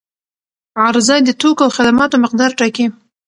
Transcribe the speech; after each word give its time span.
عرضه 0.85 1.15
د 1.27 1.29
توکو 1.41 1.61
او 1.65 1.71
خدماتو 1.77 2.21
مقدار 2.25 2.51
ټاکي. 2.59 2.85